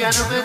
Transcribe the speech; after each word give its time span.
gentlemen. 0.00 0.44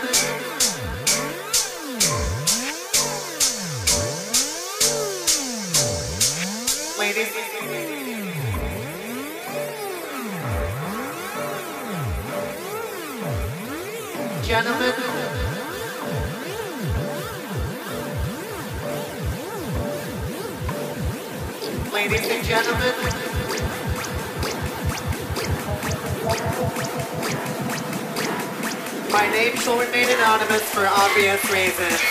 Ladies. 6.99 7.29
Gentlemen. 14.43 14.93
Ladies 21.93 22.29
and 22.29 22.43
gentlemen. 22.43 22.94
My 29.15 29.29
name 29.29 29.55
shall 29.55 29.79
remain 29.79 30.09
anonymous 30.09 30.61
for 30.73 30.85
obvious 30.85 31.41
reasons. 31.49 32.01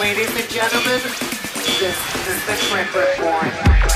Ladies 0.00 0.34
and 0.34 0.48
gentlemen, 0.48 0.98
this 1.78 1.98
is 2.26 2.46
the 2.46 2.56
Trip 2.70 2.88
Report. 2.94 3.89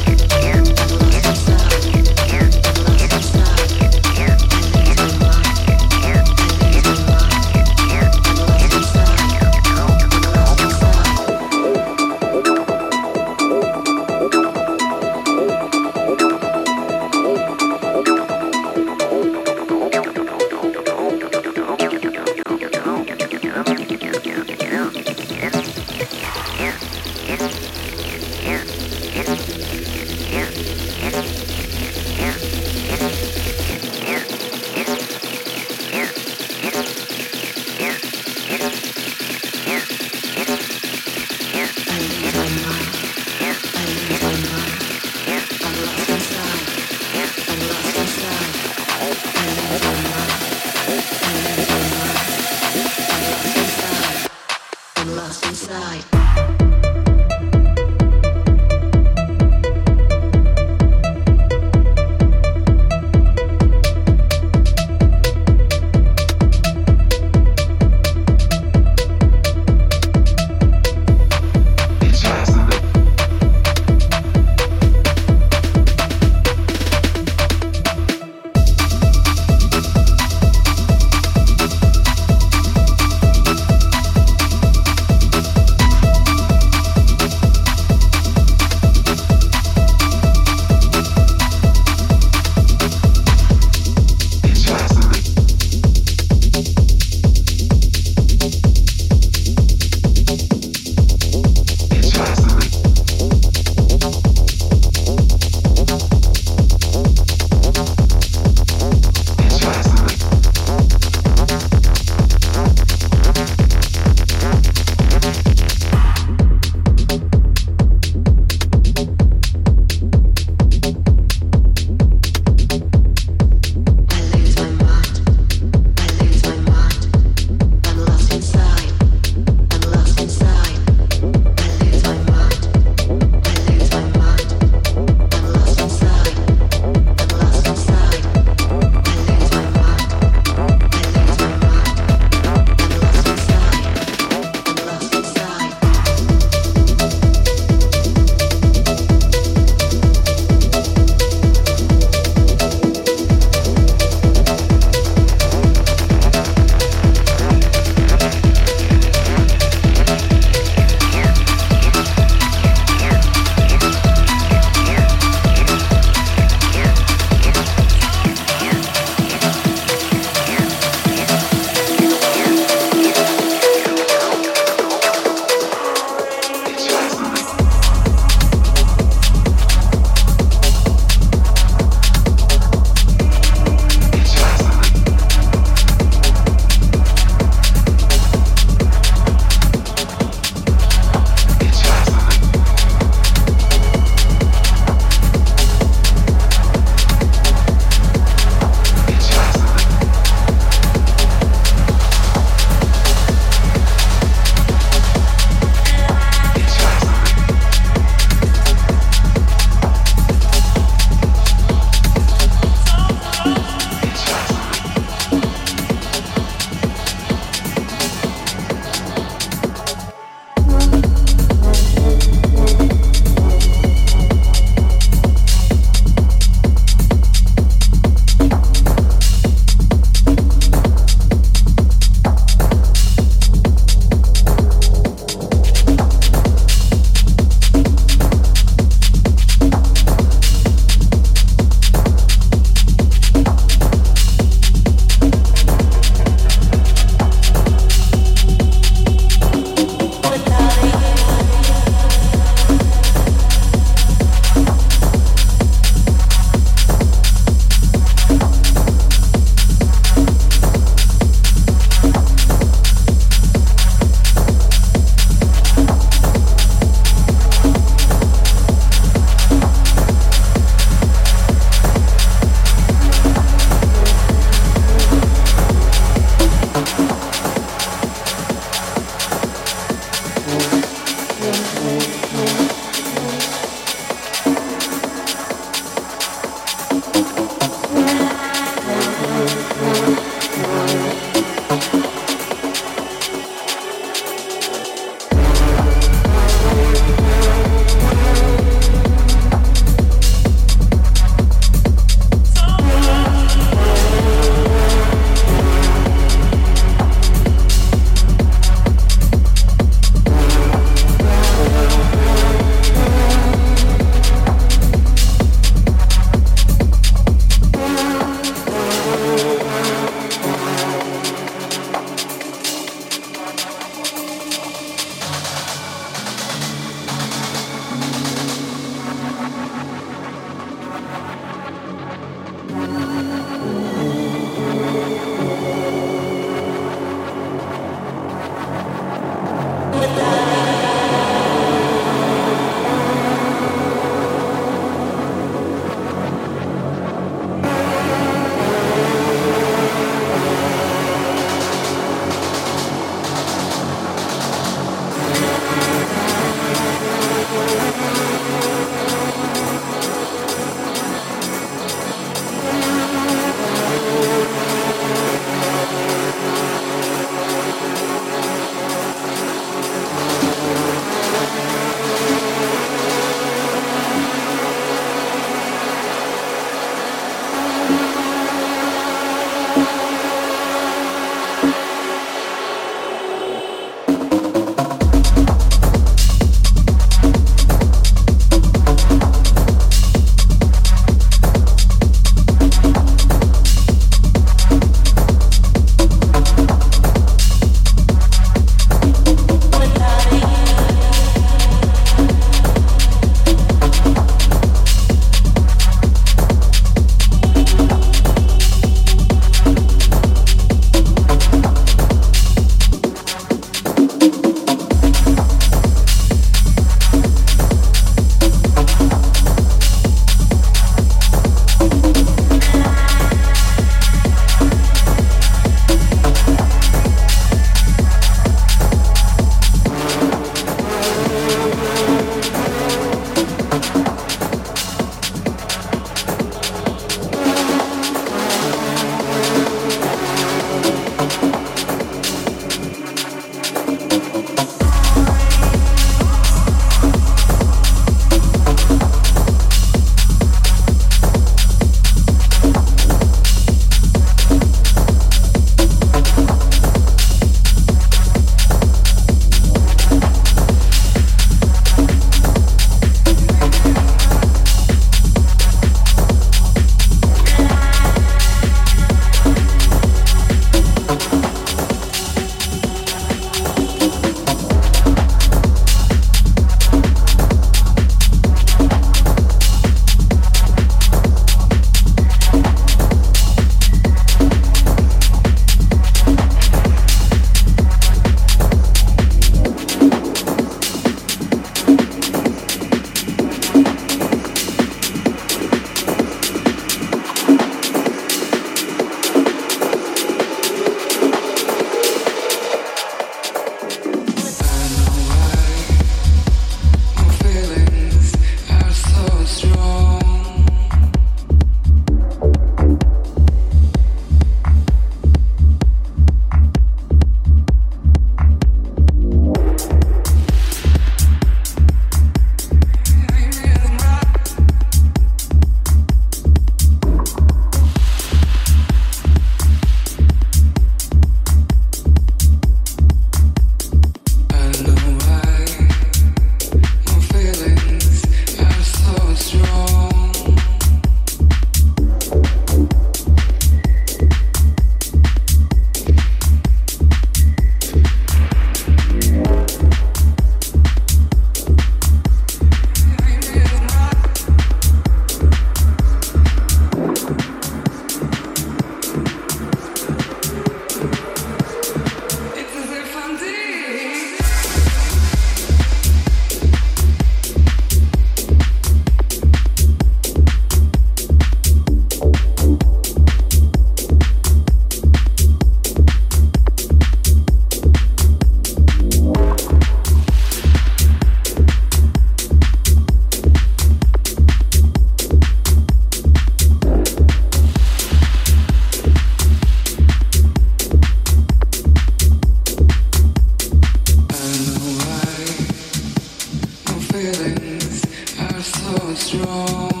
feelings 597.11 598.05
are 598.39 598.61
so 598.61 599.13
strong. 599.15 600.00